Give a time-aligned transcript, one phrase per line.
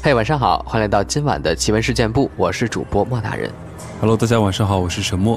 [0.00, 3.50] 嘿，晚上好，欢迎来到今晚的奇闻事件部，我是主播莫大人。
[4.00, 5.36] Hello，大家晚上好，我是陈默。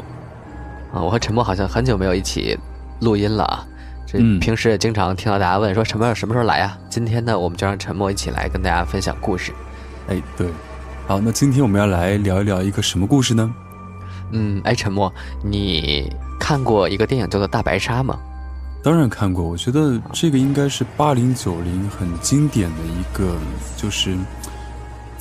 [0.94, 2.58] 啊，我和陈默好像很久没有一起
[3.00, 3.66] 录音了啊。
[4.06, 6.78] 这嗯平时也经常听到大家问说陈默什么时候来啊？
[6.90, 9.52] 今天呢，我们就让陈默一起来跟大家分享故事。
[10.08, 10.48] 哎，对，
[11.08, 13.52] 好，那今天我们要来聊一聊一个什么故事呢？
[14.32, 15.12] 嗯，哎，陈默，
[15.44, 16.08] 你
[16.40, 18.16] 看过一个电影叫做《大白鲨》吗？
[18.84, 23.36] 当然看过，我觉得这个应该是八零九零很经典的一个，
[23.76, 24.16] 就是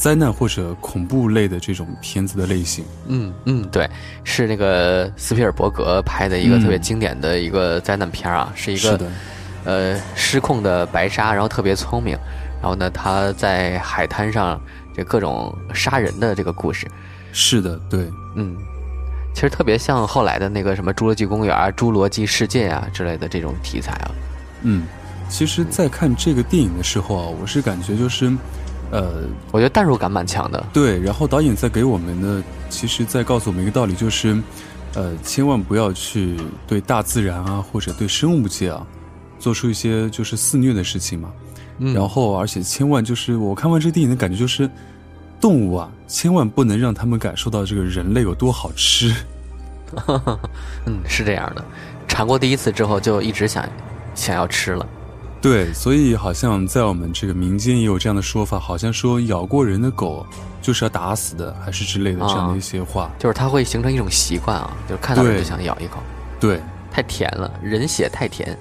[0.01, 2.83] 灾难或者恐怖类的这种片子的类型。
[3.07, 3.87] 嗯嗯，对，
[4.25, 9.07] 是那个斯皮尔伯格拍的一个嗯特别经典的一个灾难片儿啊，是一个是，
[9.65, 12.17] 呃失控的白鲨，然后特别聪明，
[12.63, 14.59] 然后呢，他在海滩上
[14.97, 16.87] 这各种杀人的这个故事，
[17.33, 18.57] 是的，对，嗯，
[19.35, 24.11] 其实特别像后来的那个什么《侏罗纪公园》《侏罗纪世界》啊之类的这种题材啊。
[24.63, 24.87] 嗯，
[25.29, 28.33] 其实，在看这个电影的时候啊，我是感觉就是，
[28.91, 30.67] 呃，我觉得代入感蛮强的。
[30.73, 34.37] 对，然后导演在给我们的，其实在告诉我们一个道理，就是，
[34.95, 38.85] 呃，千万不要去对大自然啊，或者对生物界啊，
[39.39, 41.31] 做出一些就是肆虐的事情嘛。
[41.79, 44.69] 嗯然后，而且千万就是我看完这个电影的感觉就是，
[45.41, 49.15] 动物啊，千万不能让他们感受到这个人类有多好吃。
[50.85, 51.65] 嗯，是这样的，
[52.07, 53.67] 尝过第一次之后就一直想
[54.15, 54.87] 想要吃了。
[55.41, 60.27] 对，所以好像在我们这个民间也有这样的说法，好像说咬过人的狗
[60.61, 63.11] 就是要打死的，还是之类的这样的一些话。
[63.19, 65.99] 就是它会形成一种习惯啊，就是看到人就想咬一口，
[66.39, 68.55] 对，太甜了，人血太甜。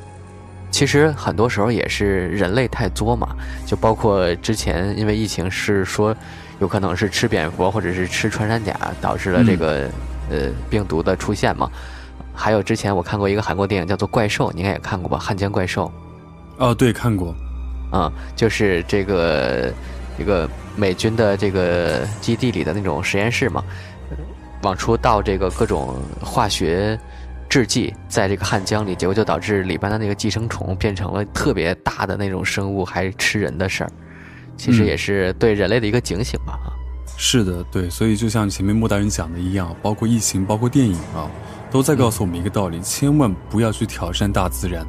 [0.72, 3.36] 其实很多时候也是人类太作嘛，
[3.66, 6.16] 就包括之前因为疫情是说，
[6.60, 9.90] 有可能是吃蝙蝠或者是吃穿山甲导致了这个、
[10.30, 11.70] 呃病毒的出现嘛。
[12.34, 15.92] 还有之前我看过一个韩国电影叫做《怪兽》，你应该也看过吧，《汉奸怪兽》。
[16.60, 17.36] 哦，对，看过。
[17.92, 19.74] 啊、就是这个
[20.16, 23.64] 这个美军的这个基地里的那种实验室嘛，
[24.12, 24.18] 呃
[24.62, 27.00] 往出倒这个各种化学
[27.50, 33.92] 制剂在这个汉江里，结果就导致里边的那个寄生虫变成了特别大的那种生物，还吃人的事儿。
[34.56, 36.70] 其实嗯也是对人类的一个警醒吧，啊，
[37.18, 41.26] 是的，对，所以就像前面莫大人讲的一样，包括疫情，包括电影啊，
[41.72, 44.86] 都在告诉我们一个道理：千万不要去挑战大自然。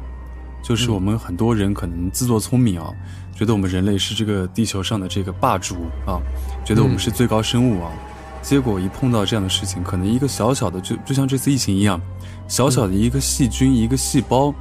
[0.61, 2.89] 就是我们很多人可能自作聪明啊，
[3.35, 6.21] 觉得我们人类是这个地球上的这个霸主啊，
[6.63, 7.91] 觉得我们是最高生物啊，
[8.41, 11.99] 结果一碰到这样的事情，可能一个小小的就就像这次疫情一样，
[12.47, 14.53] 小小的一个细菌、一个细胞，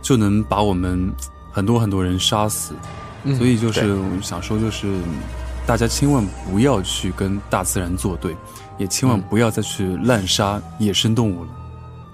[0.00, 1.12] 就能把我们
[1.50, 2.74] 很多很多人杀死。
[3.24, 4.92] 嗯所以就是对我想说，就是
[5.64, 8.36] 大家千万不要去跟大自然作对，
[8.78, 11.50] 也千万嗯不要再去滥杀野生动物了。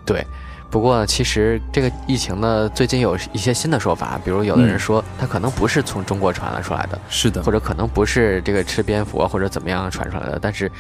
[0.05, 0.27] 对。
[0.71, 10.71] 不过，其实这个疫情呢，最近有一些新的说法，比如有的人嗯说它可能不是从中国传了出来的，是的或，者可能不是这个吃蝙蝠啊或者怎么样传出来的，但是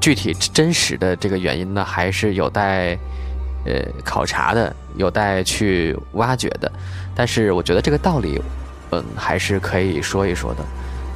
[0.00, 2.98] 具体真实的这个原因呢，还是有待
[3.66, 6.72] 呃考察的，有待去挖掘的。
[7.14, 8.40] 但是我觉得这个道理，
[8.92, 10.64] 嗯，还是可以说一说的。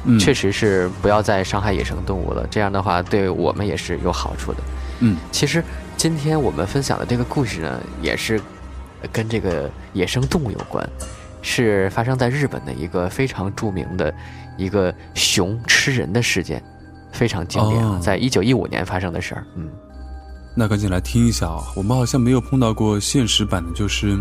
[0.05, 4.59] 嗯，确实是不要再伤害野生动物了，这样的话对我们也是有好处的。
[4.99, 5.61] 嗯，其实
[5.99, 8.39] 今天我们分享的这个故事呢，也是
[9.01, 10.89] 呃跟这个野生动物有关，
[11.41, 14.13] 是发生在日本的一个非常著名的
[14.55, 16.63] 一个熊吃人的事件，
[17.11, 19.45] 非常经典啊，哦在一九一五年发生的事儿。
[19.57, 19.69] 嗯，
[20.55, 21.61] 那赶紧来听一下啊！
[21.75, 24.17] 我们好像没有碰到过现实版的，就是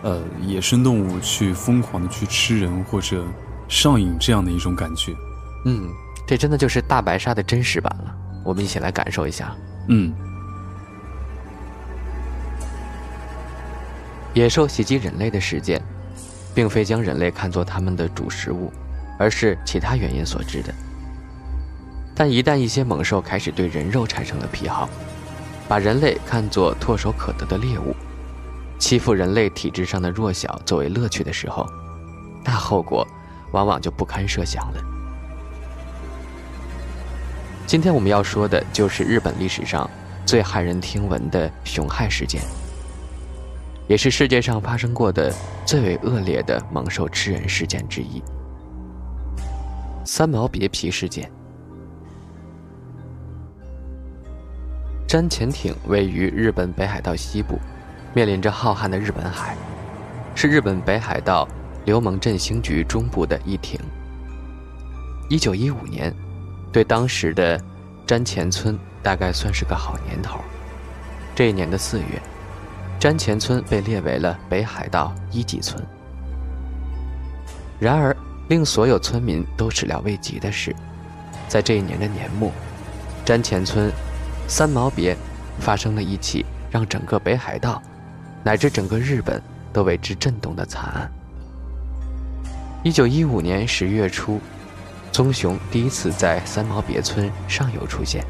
[0.00, 3.22] 呃野生动物去疯狂的去吃人或者
[3.68, 5.14] 上瘾这样的一种感觉。
[5.66, 5.90] 嗯，
[6.26, 9.54] 这真的就是大白鲨的真实版了，我们一起来感受一下。
[9.90, 10.10] 嗯
[14.34, 15.80] 野兽袭击人类的事件，
[16.54, 18.72] 并非将人类看作他们的主食物，
[19.18, 20.72] 而是其他原因所致的。
[22.14, 24.88] 但一旦一些猛兽开始对人肉产生了癖好，
[25.68, 27.94] 把人类看作唾手可得的猎物，
[28.78, 31.66] 欺负人类体质上的弱小作为乐趣的时候，
[32.42, 33.06] 那后果
[33.52, 34.82] 往往就不堪设想了。
[37.66, 39.88] 今天我们要说的就是日本历史上
[40.24, 42.40] 最骇人听闻的熊害事件。
[43.88, 45.32] 也是世界上发生过的
[45.66, 48.22] 最为恶劣的猛兽吃人事件之一——
[50.06, 51.30] 三毛别皮事件。
[55.06, 57.58] 詹潜艇位于日本北海道西部，
[58.14, 59.54] 面临着浩瀚的日本海，
[60.34, 61.46] 是日本北海道
[61.84, 63.78] 流蒙振兴局中部的一艇。
[65.28, 66.14] 一九一五年，
[66.72, 67.60] 对当时的
[68.06, 70.40] 詹前村大概算是个好年头。
[71.34, 72.22] 这一年的四月。
[73.02, 75.84] 詹前村被列为了北海道一级村。
[77.80, 78.16] 然而，
[78.48, 80.72] 令所有村民都始料未及的是，
[81.48, 82.52] 在这一年的年末，
[83.24, 83.90] 詹前村
[84.46, 85.16] 三毛别
[85.58, 87.82] 发生了一起让整个北海道
[88.44, 91.10] 乃至整个日本都为之震动的惨案。
[92.84, 94.40] 一九一五年十月初，
[95.10, 98.24] 棕熊第一次在三毛别村上游出现。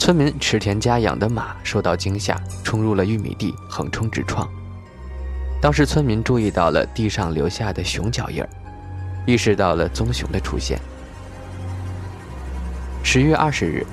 [0.00, 4.48] 村民池田家养的马受到惊吓，冲入了玉米地，横冲直撞。
[5.60, 8.48] 当时村民注意到了地上留下的熊脚印儿，
[9.26, 10.80] 意识到了棕熊的出现。
[13.04, 13.86] 十月二十日，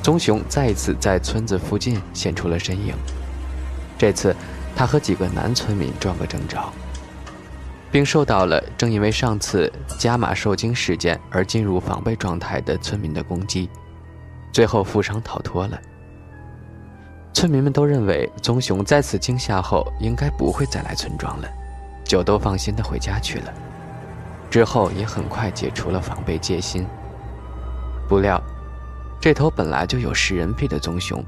[0.00, 2.94] 棕熊再一次在村子附近现出了身影。
[3.98, 4.34] 这次，
[4.76, 6.72] 他和几个男村民撞个正着，
[7.90, 13.68] 并受到了正因为上次加马受惊事件而进入防备状态的村民的攻击，
[14.52, 15.78] 最后负伤逃脱了。
[17.32, 21.48] 村民们都认为棕熊在此惊吓后应该不会再来村庄了，
[22.04, 23.52] 就都放心的回家去了。
[24.50, 26.86] 之后也很快解除了防备戒心。
[28.08, 28.42] 不料，
[29.20, 31.22] 这头本来就有食人癖的棕熊，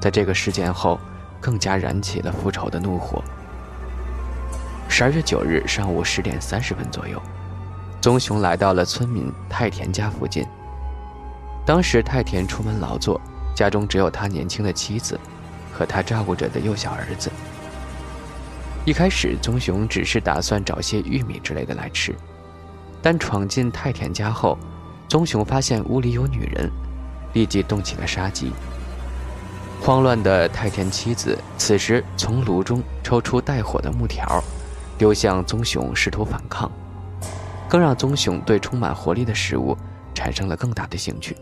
[0.00, 0.98] 在这个事件后，
[1.40, 3.22] 更加燃起了复仇的怒火。
[4.88, 7.20] 十二月九日上午十点三十分左右，
[8.00, 10.46] 棕熊来到了村民太田家附近。
[11.66, 13.20] 当时太田出门劳作，
[13.54, 15.18] 家中只有他年轻的妻子，
[15.72, 17.30] 和他照顾着的幼小儿子。
[18.84, 22.14] 一开始，棕熊只是打算找些玉米之类的来吃，
[23.00, 24.58] 但闯进太田家后，
[25.08, 26.70] 棕熊发现屋里有女人，
[27.32, 28.52] 立即动起了杀机。
[29.80, 34.44] 慌乱的太田妻子此时从炉中抽出带火的木条，
[34.98, 36.70] 丢向棕熊，试图反抗，
[37.70, 39.74] 更让棕熊对充满活力的食物
[40.14, 41.34] 产生了更大的兴趣。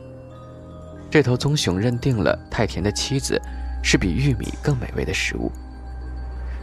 [1.13, 3.39] 这头棕熊认定了太田的妻子
[3.85, 5.53] 是比玉米更美味的食物，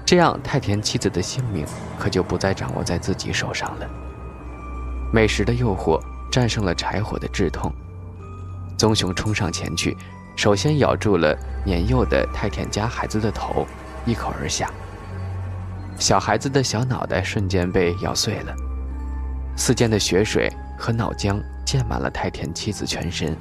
[0.04, 1.63] 这样太田妻子的性命
[2.00, 3.88] 可就不再掌握在自己手上了。
[5.13, 5.98] 美食的诱惑。
[6.31, 7.74] 战胜了柴火的炙痛，
[8.78, 9.98] 棕熊冲上前去，
[10.36, 11.36] 首先咬住了
[11.66, 13.66] 年幼的太田家孩子的头，
[14.06, 14.69] 一口而下。
[15.98, 18.54] 小孩子的小脑袋瞬间被咬碎了，
[19.57, 23.36] 四溅的血水和脑浆溅满了太田妻子全身。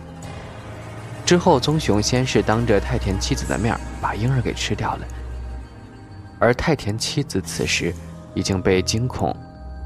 [1.28, 5.06] 之后，棕熊先是当着太田妻子的面把婴儿给吃掉了，
[6.40, 7.94] 而太田妻子此时
[8.32, 9.36] 已经被惊恐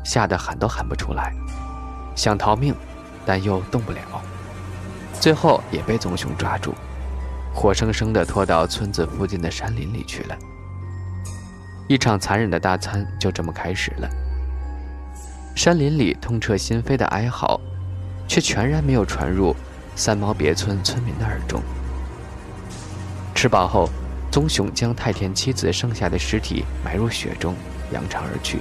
[0.04, 1.32] 吓得喊都喊不出来，
[2.14, 2.72] 想逃命。
[3.26, 4.00] 但又动不了，
[5.18, 6.74] 最后也被棕熊抓住，
[7.52, 10.38] 活生生的拖到村子附近的山林里去了。
[11.88, 14.08] 一场残忍的大餐就这么开始了。
[15.56, 17.60] 山林里痛彻心扉的哀嚎，
[18.28, 19.56] 却全然没有传入
[19.94, 21.62] 三毛别村村民的耳中。
[23.34, 23.88] 吃饱后，
[24.30, 27.54] 棕熊将太田妻子剩下的尸体埋入雪中，
[27.92, 28.60] 扬长而去。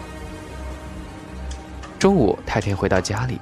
[1.99, 3.39] 中午，太田回到家里。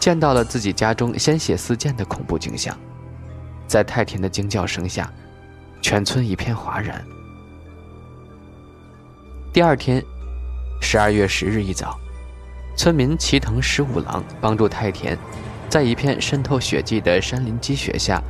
[0.00, 2.76] 见到了自己家中鲜血四溅的恐怖景象，
[3.68, 5.08] 在太田的惊叫声下，
[5.80, 7.00] 全村一片哗然。
[9.52, 10.02] 第二天，
[10.80, 11.96] 十二月十日一早，
[12.76, 15.16] 村民齐藤十五郎帮助太田，
[15.72, 18.22] 在一片渗透血迹的山林积雪下，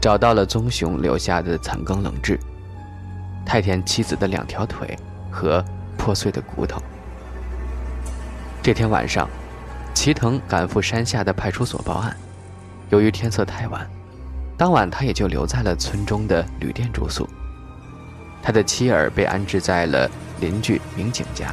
[0.00, 2.38] 找到了棕熊留下的残羹冷炙，
[3.44, 4.96] 太田妻子的两条腿
[5.28, 5.60] 和
[5.98, 6.80] 破碎的骨头。
[8.62, 9.28] 这天晚上。
[9.92, 12.16] 齐藤赶赴山下的派出所报案，
[12.90, 13.88] 由于天色太晚，
[14.56, 17.28] 当晚他也就留在了村中的旅店住宿。
[18.40, 20.08] 他的妻儿被安置在了
[20.40, 21.52] 邻居民警家，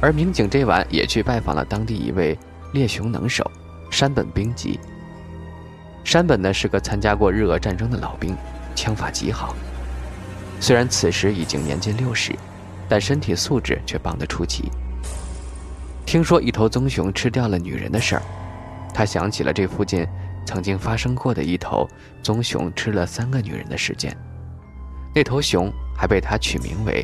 [0.00, 2.38] 而民警这晚也去拜访了当地一位
[2.72, 3.50] 猎熊能手
[3.96, 4.78] 山本兵吉。
[6.04, 8.36] 山本呢是个参加过日俄战争的老兵，
[8.74, 9.56] 枪法极好。
[10.60, 12.34] 虽然此时已经年近六十，
[12.90, 14.70] 但身体素质却棒得出奇。
[16.04, 18.22] 听说一头棕熊吃掉了女人的事儿，
[18.92, 20.06] 他想起了这附近
[20.44, 21.88] 曾经发生过的一头
[22.22, 24.14] 棕熊吃了三个女人的事件。
[25.14, 27.02] 那头熊还被他取名为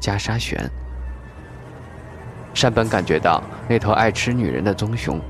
[0.00, 0.68] 加沙玄。
[2.54, 5.20] 山本感觉到那头爱吃女人的棕熊，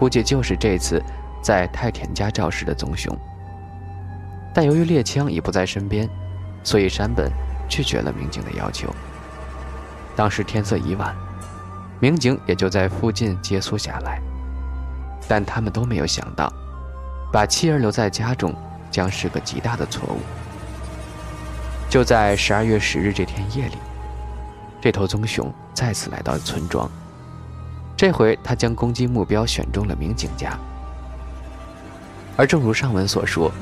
[0.00, 1.00] 估计就是这次
[1.42, 3.14] 在太田家肇事的棕熊。
[4.54, 6.08] 但由于猎枪已不在身边，
[6.64, 7.30] 所以山本
[7.68, 8.88] 拒绝了民警的要求。
[10.16, 11.14] 当时天色已晚。
[12.00, 14.18] 民警也就在附近接宿下来，
[15.28, 16.50] 但他们都没有想到，
[17.30, 18.54] 把妻儿留在家中
[18.90, 20.18] 将是个极大的错误。
[21.90, 23.76] 就在十二月十日这天夜里，
[24.80, 26.90] 这头棕熊再次来到村庄，
[28.00, 30.58] 这回他将攻击目标选中了民警家。
[32.34, 33.52] 而正如上文所说，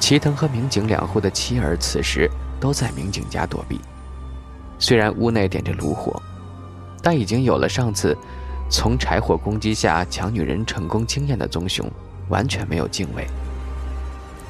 [0.00, 2.26] 齐藤和民警两户的妻儿此时
[2.58, 3.78] 都在民警家躲避，
[4.78, 6.18] 虽然屋内点着炉火。
[7.02, 8.16] 但已经有了上次
[8.70, 11.86] 从柴火攻击下抢女人成功经验的棕熊，
[12.30, 13.26] 完全没有敬畏，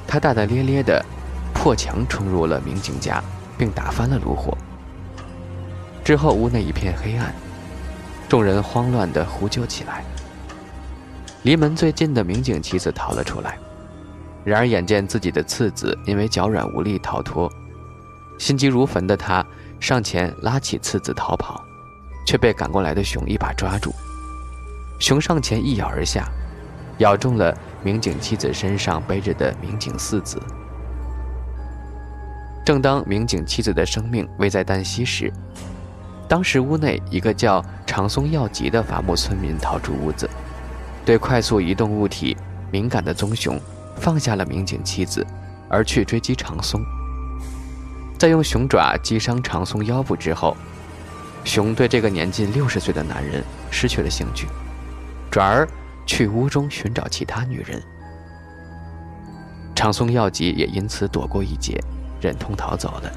[0.06, 1.04] 他大大咧咧地
[1.52, 3.20] 破墙冲入了民警家，
[3.58, 4.56] 并打翻了炉火。
[6.04, 7.34] 之后屋内一片黑暗，
[8.28, 10.04] 众人慌乱地呼救起来。
[11.42, 13.58] 离门最近的民警妻子逃了出来，
[14.44, 17.52] 然而眼见自己的次子因为脚软无力逃脱，
[18.38, 19.44] 心急如焚的他
[19.78, 21.62] 上前拉起次子逃跑，
[22.26, 23.92] 却被赶过来的熊一把抓住。
[24.98, 26.26] 熊上前一咬而下，
[26.98, 30.40] 咬中了民警妻子身上背着的民警四子。
[32.64, 35.30] 正当民警妻子的生命危在旦夕时，
[36.28, 40.28] 当时屋内一个叫长松耀吉的伐木村民逃出屋子。
[41.04, 42.34] 对快速移动物体
[42.70, 43.60] 敏感的棕熊
[43.96, 45.24] 放下了民警妻子，
[45.68, 46.80] 而去追击长松。
[48.18, 50.56] 在用熊爪击伤长松腰部之后，
[51.44, 54.46] 熊对这个年近六十岁的男人失去了兴趣，
[55.30, 55.68] 转而
[56.06, 57.82] 去屋中寻找其他女人。
[59.74, 61.78] 长松耀吉也因此躲过一劫，
[62.20, 63.12] 忍痛逃走了。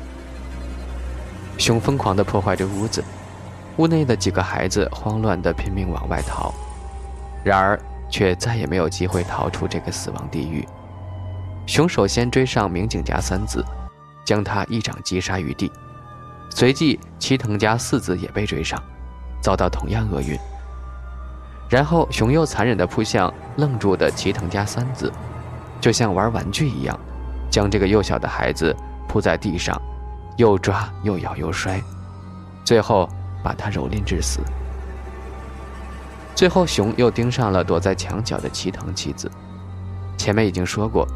[1.58, 3.04] 熊疯狂地破坏着屋子，
[3.78, 6.54] 屋内的几个孩子慌乱地拼命往外逃。
[7.44, 10.68] 然而，却再也没有机会逃出这个死亡地狱。
[11.66, 13.64] 熊首先追上明景家三子，
[14.24, 15.72] 将他一掌击杀于地。
[16.50, 18.82] 随即，齐藤家四子也被追上，
[19.42, 20.38] 遭到同样厄运。
[21.70, 25.12] 然后，熊又残忍地扑向愣住的齐藤家三子，
[25.82, 26.98] 就像玩玩具一样，
[27.50, 28.76] 将这个幼小的孩子
[29.08, 29.80] 扑在地上，
[30.38, 31.82] 又抓又咬又摔，
[32.64, 33.10] 最后
[33.44, 34.40] 把他蹂躏致死。
[36.36, 39.30] 最后，熊又盯上了躲在墙角的齐藤妻子。
[40.18, 41.08] 前面已经说过，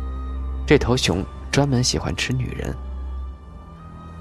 [0.65, 2.75] 这头熊专门喜欢吃女人。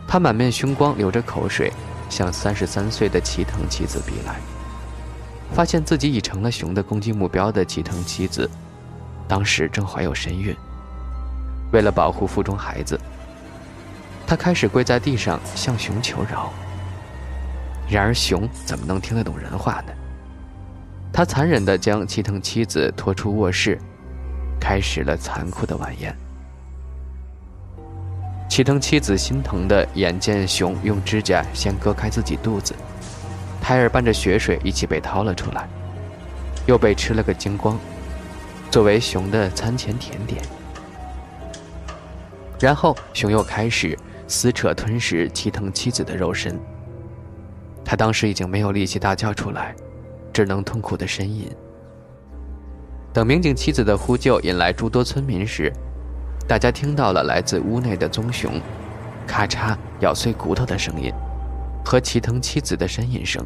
[0.06, 1.72] 他满面凶光，流着口水，
[2.10, 4.36] 向三十三岁的齐藤妻子逼来。
[5.52, 8.48] 发现自己已成了熊的攻击目标的齐藤妻子，
[9.26, 10.54] 当时正怀有身孕。
[11.72, 13.00] 为了保护腹中孩子，
[14.30, 16.52] 他开始跪在地上向熊求饶。
[17.88, 19.92] 然而，熊怎么能听得懂人话呢？
[21.12, 23.76] 他残忍地将齐藤妻子拖出卧室，
[24.60, 26.16] 开始了残酷的晚宴。
[28.48, 32.72] 齐藤妻子心疼的眼见熊用指甲先割开自己肚子，
[33.60, 35.68] 胎儿伴着血水一起被掏了出来，
[36.66, 37.76] 又被吃了个精光，
[38.70, 40.40] 作为熊的餐前甜点。
[42.60, 43.98] 然后熊又开始
[44.30, 46.58] 撕扯吞食齐藤妻子的肉身。
[47.84, 49.76] 他当时已经没有力气大叫出来。
[50.32, 51.50] 只能痛苦的呻吟。
[53.12, 55.72] 等民警妻子的呼救引来诸多村民时，
[56.46, 58.52] 大家听到了来自屋内的棕熊
[59.26, 61.12] “咔嚓”咬碎骨头的声音，
[61.84, 63.44] 和齐藤妻子的呻吟声。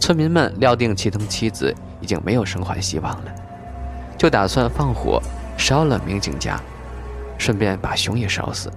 [0.00, 3.34] 村民们料定齐藤妻子已经没有生还希望了，
[4.16, 5.22] 就打算放火
[5.58, 6.58] 烧了民警家，
[7.36, 8.72] 顺便把熊也烧死。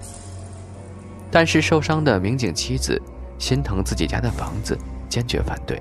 [1.31, 3.01] 但是受伤的民警妻子
[3.39, 4.77] 心疼自己家的房子，
[5.09, 5.79] 坚决反对。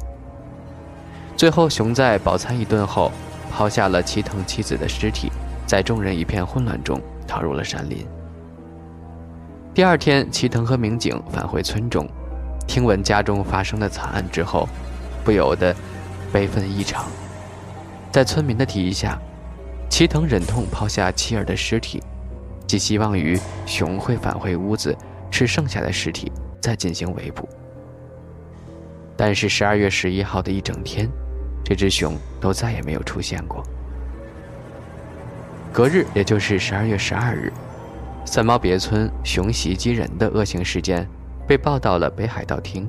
[1.37, 3.11] 最后，熊在饱餐一顿后，
[3.50, 5.30] 抛下了齐藤妻子的尸体，
[5.66, 8.07] 在众人一片混乱中逃入了山林。
[9.75, 12.07] 第二天，齐藤和民警返回村中，
[12.66, 14.69] 听闻家中发生的惨案之后，
[15.25, 15.75] 不由得
[16.33, 17.07] 悲愤异常。
[18.12, 19.19] 在村民的提议下，
[19.88, 22.02] 齐藤忍痛抛下妻儿的尸体，
[22.66, 24.97] 寄希望于熊会返回屋子
[25.30, 27.49] 吃剩下的尸体，再进行围捕。
[29.16, 31.08] 但是十二月十一号的一整天。
[31.62, 33.62] 这只熊都再也没有出现过。
[35.72, 37.52] 隔日，也就是十二月十二日，
[38.25, 41.06] 三毛别村熊袭击人的恶性事件
[41.46, 42.88] 被报到了北海道厅。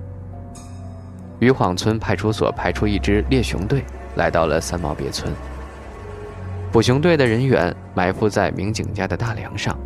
[1.38, 3.83] 渔晃村派出所派出一支猎熊队
[4.15, 5.31] 来到了三毛别村。
[6.71, 9.77] 捕熊队的人员埋伏在民警家的大梁上，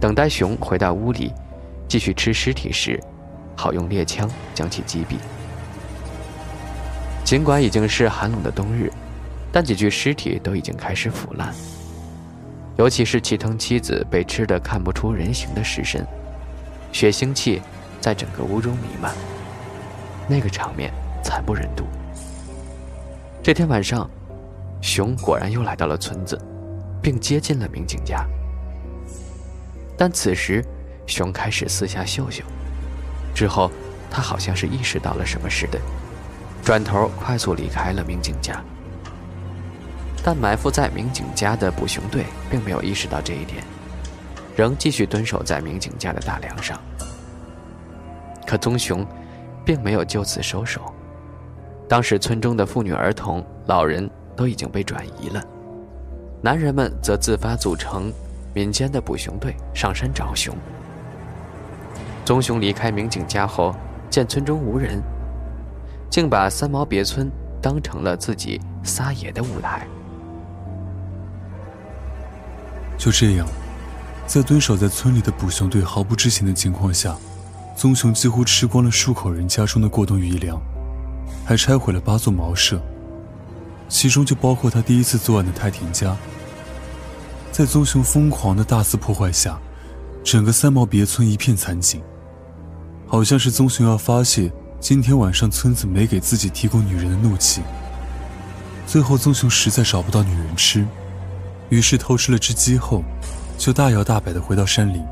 [0.00, 1.32] 等待熊回到屋里
[1.88, 3.02] 继续吃尸体时，
[3.56, 5.16] 好用猎枪将其击毙。
[7.24, 8.92] 尽管已经是寒冷的冬日，
[9.50, 11.52] 但几具尸体都已经开始腐烂。
[12.76, 16.06] 尤其是齐藤妻子被吃得看不出人形的尸身，
[16.92, 17.60] 血腥气
[18.00, 19.12] 在整个屋中弥漫，
[20.28, 20.92] 那个场面
[21.24, 21.84] 惨不忍睹。
[23.42, 24.08] 这天晚上，
[24.80, 26.38] 熊果然又来到了村子，
[27.02, 28.24] 并接近了民警家。
[29.96, 30.64] 但此时，
[31.08, 32.44] 熊开始四下嗅嗅，
[33.34, 33.70] 之后，
[34.10, 35.80] 他好像是意识到了什么似的。
[36.62, 38.62] 转头快速离开了民警家，
[40.22, 43.64] 但埋伏在民警家的捕熊队并没有意识到这一点，
[44.54, 46.78] 仍继续蹲守在民警家的大梁上。
[48.46, 49.06] 可棕熊
[49.64, 50.82] 并没有就此收手，
[51.88, 55.42] 当时村中的妇女、儿童、老人都已经被转移了，
[56.42, 58.12] 男人们则自发组成
[58.52, 60.54] 民间的捕熊队，上山找熊。
[62.28, 63.74] 棕熊离开民警家后，
[64.10, 65.02] 见村中无人，
[66.10, 67.32] 竟把三毛别村
[67.62, 69.88] 当成了自己撒野的舞台。
[72.98, 73.48] 就这样，
[74.26, 77.16] 在蹲守在村里的捕熊队毫不知情的情况下，
[77.74, 80.60] 棕熊几乎吃光了数口人家中的过冬余粮，
[81.46, 82.78] 还拆毁了八座茅舍，
[83.88, 86.14] 其中就包括他第一次作案的太田家。
[87.50, 89.58] 在棕熊疯狂的大肆破坏下，
[90.22, 92.02] 整个三毛别村一片惨景，
[93.08, 97.62] 好像是棕熊要发泄今天晚上村子没给自己提供女人的怒气。
[98.86, 100.86] 最后，棕熊实在找不到女人吃。
[101.70, 103.02] 于是偷吃了只鸡后，
[103.56, 105.02] 就大摇大摆地回到山林。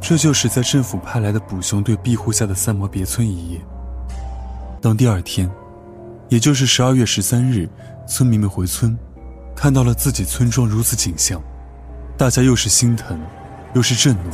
[0.00, 3.60] 这就是在政府派来的捕熊队庇护下的三毛别村一夜。
[4.80, 5.50] 当第二天，
[6.28, 7.68] 也就是十二月十三日，
[8.06, 8.96] 村民们回村，
[9.54, 11.42] 看到了自己村庄如此景象，
[12.16, 13.18] 大家又是心疼，
[13.74, 14.30] 又是震怒，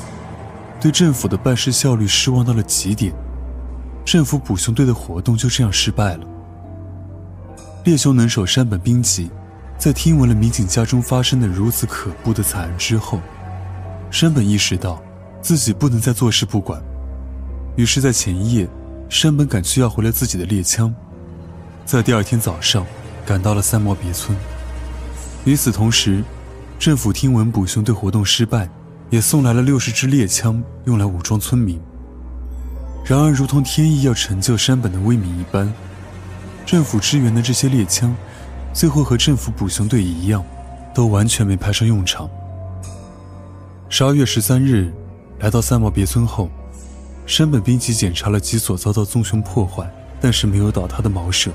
[0.80, 3.12] 对政府的办事效率失望到了极点。
[4.04, 6.26] 政府捕熊队的活动就这样失败了。
[7.84, 9.30] 猎熊能手山本兵吉。
[9.78, 13.18] 在听闻了民警家中发生的如此可怖的惨案之后，
[14.10, 15.02] 山本意识到
[15.40, 16.78] 自己不能再坐视不管，
[17.76, 18.68] 于是，在前一夜，
[19.08, 20.94] 山本赶去要回了自己的猎枪，
[21.86, 22.86] 在第二天早上
[23.24, 24.36] 赶到了三毛别村。
[25.46, 26.22] 与此同时，
[26.78, 28.68] 政府听闻捕熊队活动失败，
[29.10, 31.80] 也送来了六十支猎枪，用来武装村民。
[33.04, 35.72] 然而，如同天意要成就山本的威名一般，
[36.64, 38.14] 政府支援的这些猎枪。
[38.72, 40.44] 最后和政府捕熊队一样，
[40.94, 42.30] 都完全没派上用场。
[43.88, 44.92] 十二月十三日，
[45.40, 46.48] 来到三毛别村后，
[47.26, 49.90] 山本兵吉检查了几所遭到棕熊破坏
[50.20, 51.50] 但是没有倒塌的茅舍。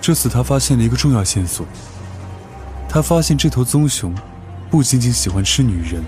[0.00, 1.66] 这次他发现了一个重要线索。
[2.88, 4.14] 他发现这头棕熊，
[4.70, 6.02] 不仅仅喜欢吃女人，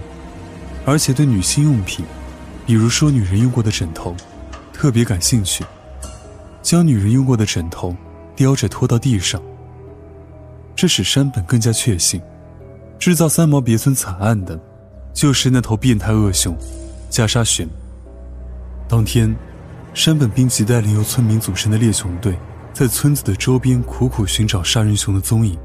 [0.88, 2.02] 而且对女性用品，
[2.64, 4.16] 比如说女人用过的枕头，
[4.72, 5.62] 特别感兴趣，
[6.62, 7.94] 将女人用过的枕头
[8.34, 9.38] 叼着拖到地上。
[10.74, 12.22] 这使山本更加确信，
[12.98, 14.58] 制造三毛别村惨案的，
[15.12, 16.56] 就是那头变态恶熊
[17.10, 17.68] 加沙玄。
[18.88, 19.36] 当天，
[19.92, 22.34] 山本兵吉带领由村民组成的猎熊队，
[22.72, 25.58] 在村子的周边苦苦寻找杀人熊的踪影，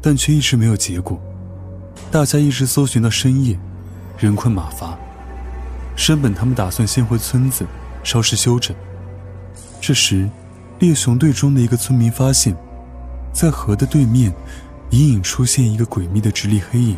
[0.00, 1.20] 但却一直没有结果。
[2.08, 3.58] 大家一直搜寻到深夜，
[4.18, 4.98] 人困马乏。
[5.96, 7.66] 山本他们打算先回村子
[8.02, 8.76] 稍事休整。
[9.80, 10.28] 这时，
[10.80, 12.56] 猎熊队中的一个村民发现。
[13.30, 14.32] 在河的对面，
[14.90, 16.96] 隐隐出现一个诡秘的直立黑影。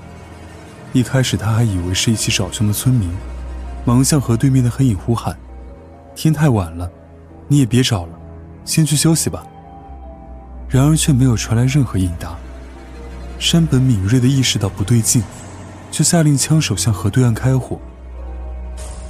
[0.92, 3.11] 一开始他还以为是一起找熊的村民，
[3.85, 5.37] 忙向河对面的黑影呼喊
[6.16, 6.90] ：“天太晚了，
[7.46, 8.18] 你也别找了，
[8.64, 9.44] 先去休息吧。”
[10.70, 12.38] 然而却没有传来任何应答。
[13.38, 15.22] 山本敏锐地意识到不对劲，
[15.90, 17.79] 就下令枪手向河对岸开火。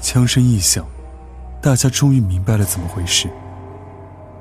[0.00, 0.86] 枪声一响，
[1.60, 3.28] 大家终于明白了怎么回事。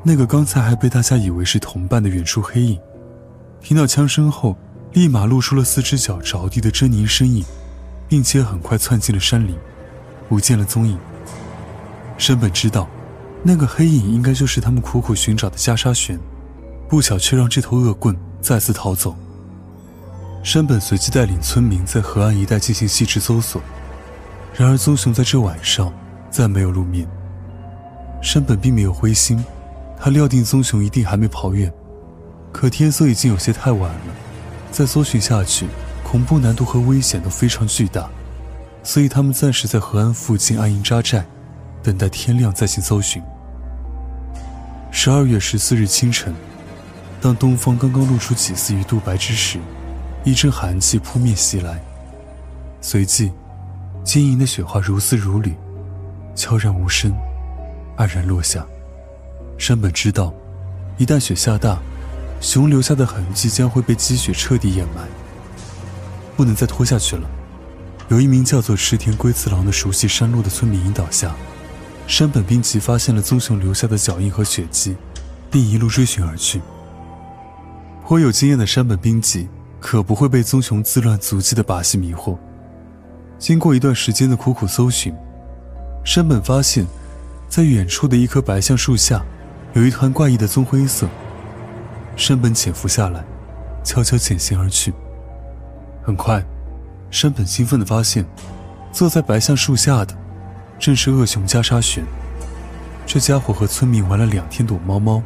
[0.02, 2.80] 那个刚才还被大家以为是同伴的远处黑影，
[3.62, 4.56] 听到枪声后，
[4.94, 7.44] 立马露出了四只脚着地的狰狞身影，
[8.08, 9.58] 并且很快窜进了山林，
[10.30, 10.98] 不见了踪影。
[12.18, 12.88] 山本知道，
[13.44, 16.18] 那个黑影应该就是他们苦苦寻找的袈裟玄，
[16.88, 19.14] 不巧却让这头恶棍再次逃走。
[20.42, 23.62] 山本随即带领村民在河岸一带进行细致搜索，
[24.54, 25.94] 然而棕熊在这晚上
[26.30, 27.08] 再没有露面。
[28.22, 29.44] 山本并没有灰心。
[30.02, 31.70] 他料定棕熊一定还没跑远，
[32.54, 34.16] 可天色已经有些太晚了，
[34.72, 35.68] 再搜寻下去，
[36.06, 38.10] 恐怖难度和危险都非常巨大，
[38.82, 41.26] 所以他们暂时在河岸附近安营扎寨，
[41.84, 43.22] 等待天亮再行搜寻。
[44.90, 46.34] 十二月十四日清晨，
[47.20, 49.60] 当东方刚刚露出几丝鱼肚白之时，
[50.26, 51.82] 一阵寒气扑面袭来，
[52.82, 53.32] 随即，
[54.04, 55.56] 晶莹的雪花如丝如缕，
[56.36, 57.14] 悄然无声，
[57.98, 58.66] 黯然落下。
[59.58, 60.34] 山本知道，
[60.98, 61.80] 一旦雪下大，
[62.42, 65.08] 熊留下的痕迹将会被积雪彻底掩埋。
[66.36, 67.30] 不能再拖下去了。
[68.10, 71.34] 有一名叫做池田龟次郎的熟悉山路的村民引导下，
[72.08, 74.96] 山本兵吉发现了棕熊留下的脚印和血迹，
[75.50, 76.62] 并一路追寻而去。
[78.06, 79.48] 颇有经验的山本兵吉
[79.80, 82.38] 可不会被棕熊自乱足迹的把戏迷惑。
[83.38, 85.14] 经过一段时间的苦苦搜寻，
[86.04, 86.86] 山本发现，
[87.48, 89.24] 在远处的一棵白橡树下。
[89.74, 91.08] 有一团怪异的棕灰色。
[92.16, 93.24] 山本潜伏下来，
[93.84, 94.92] 悄悄潜行而去。
[96.04, 96.44] 很快，
[97.12, 98.26] 山本兴奋地发现，
[98.92, 100.18] 坐在白橡树下的，
[100.80, 102.04] 正是恶熊加沙玄。
[103.06, 105.22] 这家伙和村民玩了两天躲猫猫，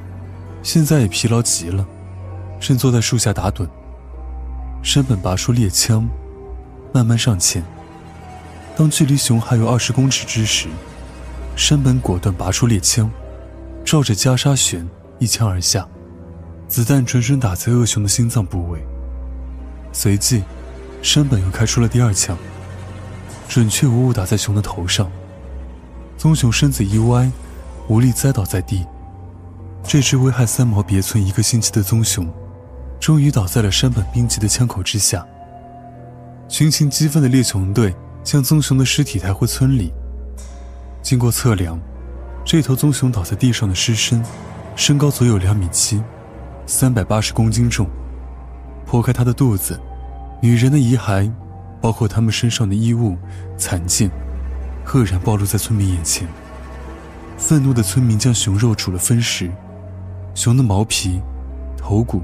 [0.62, 1.88] 现在也疲劳极了，
[2.60, 3.66] 正坐在树下打盹。
[4.84, 6.06] 山本拔出猎枪，
[6.94, 7.64] 慢慢上前。
[8.76, 10.68] 当距离熊还有二十公尺之时，
[11.56, 13.10] 山本果断拔出猎枪，
[13.86, 14.86] 照着袈裟旋
[15.20, 15.88] 一枪而下，
[16.68, 18.86] 子弹准准打在恶熊的心脏部位。
[19.94, 20.44] 随即，
[21.02, 22.38] 山本又开出了第二枪，
[23.48, 25.10] 准确无误打在熊的头上。
[26.18, 27.32] 棕熊身子一歪，
[27.88, 28.86] 无力栽倒在地。
[29.82, 32.28] 这只危害三毛别村一个星期的棕熊，
[33.04, 35.28] 终于倒在了山本兵吉的枪口之下。
[36.48, 39.92] 群情激愤的猎熊队将棕熊的尸体抬回村里。
[41.02, 41.78] 经过测量，
[42.46, 44.24] 这头棕熊倒在地上的尸身，
[44.78, 46.02] 身高足有两米七，
[46.66, 47.90] 三百八十公斤重。
[48.88, 49.78] 剖开它的肚子，
[50.42, 51.30] 女人的遗骸，
[51.82, 53.18] 包括他们身上的衣物、
[53.58, 54.10] 残件。
[54.86, 56.26] 赫然暴露在村民眼前。
[57.38, 59.52] 愤怒的村民将熊肉煮了分食，
[60.34, 61.22] 熊的毛皮、
[61.76, 62.22] 头骨，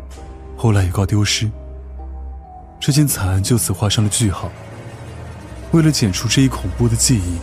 [0.61, 1.49] 后来也告丢失。
[2.81, 4.51] 这件惨案就此画上了句号。
[5.71, 7.37] 为了剪除这一恐怖的记忆，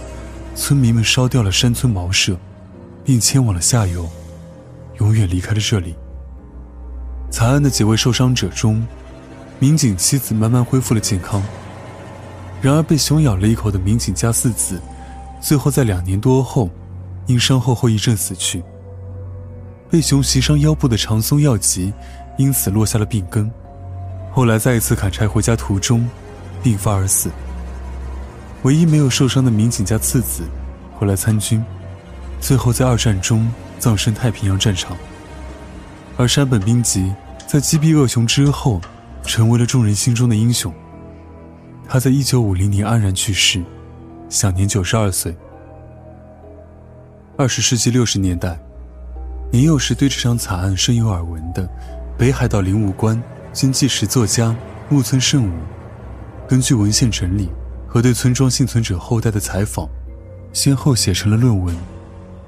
[0.55, 2.37] 村民们烧掉了山村茅舍，
[3.03, 4.07] 并迁往了下游，
[4.99, 5.95] 永远离开了这里。
[7.31, 8.87] 惨案的几位受伤者中，
[9.59, 11.43] 民警妻子慢慢恢复了健康。
[12.61, 14.79] 然而，被熊咬了一口的民警家四子。
[15.41, 16.69] 最后在两年多后，
[17.25, 18.63] 因伤后后遗症死去。
[19.89, 21.95] 被熊袭伤腰部的长松药吉，
[22.37, 23.51] 因此落下了病根。
[24.31, 26.09] 后来再一次砍柴回家途中，
[26.63, 27.31] 病发而死。
[28.63, 30.43] 唯一没有受伤的民警家次子，
[30.99, 31.65] 后来参军，
[32.41, 34.97] 最后在二战中葬身太平洋战场。
[36.17, 37.15] 而山本兵吉
[37.47, 38.81] 在击毙恶熊之后，
[39.23, 40.73] 成为了众人心中的英雄。
[41.89, 43.63] 他在一九五零年安然去世。
[44.29, 45.37] 享年九十二岁。
[47.39, 48.59] 二十世纪六十年代，
[49.53, 51.69] 年幼时对这场惨案深有耳闻的
[52.19, 54.57] 北海道灵武官兼纪实作家
[54.89, 55.53] 木村胜武，
[56.49, 57.51] 根据文献整理
[57.87, 59.87] 和对村庄幸存者后代的采访，
[60.51, 61.75] 先后写成了论文《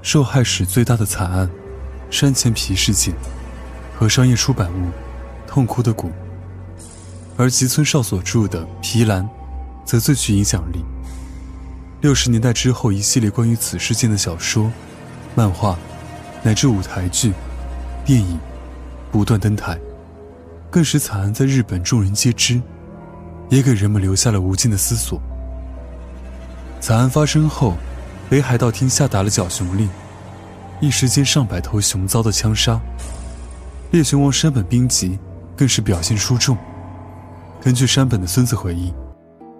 [0.00, 1.50] 受害史最大的惨案：
[2.08, 3.12] 山前皮事件》
[3.94, 4.86] 和商业出版物
[5.46, 6.08] 《痛哭的谷》，
[7.36, 9.22] 而吉村少所著的《皮兰》
[9.84, 10.82] 则最具影响力。
[12.00, 14.72] 六十年代之后，一系列关于此事件的小说、
[15.34, 15.78] 漫画，
[16.42, 17.34] 乃至舞台剧、
[18.06, 18.38] 电影，
[19.18, 19.76] 不断登台，
[20.70, 22.62] 更使惨案在日本众人皆知，
[23.48, 25.20] 也给人们留下了无尽的思索。
[26.78, 27.76] 惨案发生后，
[28.30, 29.90] 北海道厅下达了剿熊令，
[30.80, 32.80] 一时间上百头熊遭到枪杀，
[33.90, 35.18] 猎熊王山本兵吉
[35.56, 36.56] 更是表现出众。
[37.60, 38.94] 根据山本的孙子回忆。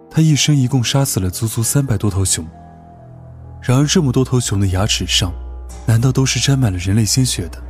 [0.09, 2.47] 他一生一共杀死了足足三百多头熊。
[3.61, 5.33] 然而，这么多头熊的牙齿上，
[5.85, 7.61] 难道都是沾满了人类鲜血的？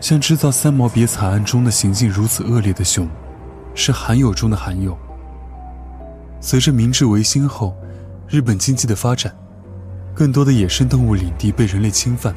[0.00, 3.06] 像制造三毛别惨案中的行径如此恶劣的熊，
[3.74, 4.96] 是罕有中的罕有。
[6.40, 7.76] 随着明治维新后，
[8.26, 9.34] 日本经济的发展，
[10.14, 12.34] 更多的野生动物领地被人类侵犯，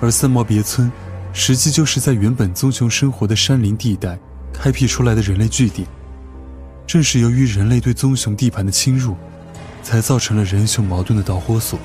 [0.00, 0.90] 而三毛别村，
[1.32, 4.16] 实际就是在原本棕熊生活的山林地带
[4.52, 5.86] 开辟出来的人类据点。
[6.86, 9.16] 正是由于人类对棕熊地盘的侵入，
[9.82, 11.78] 才造成了人熊矛盾的导火索。